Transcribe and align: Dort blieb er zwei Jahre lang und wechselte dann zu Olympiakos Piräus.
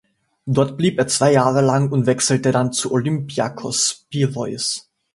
Dort 0.47 0.77
blieb 0.77 0.97
er 0.97 1.05
zwei 1.07 1.31
Jahre 1.31 1.61
lang 1.61 1.91
und 1.91 2.07
wechselte 2.07 2.51
dann 2.51 2.73
zu 2.73 2.91
Olympiakos 2.91 4.07
Piräus. 4.09 4.89